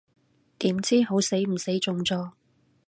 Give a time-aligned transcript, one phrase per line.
[0.57, 2.31] 點知好死唔死中咗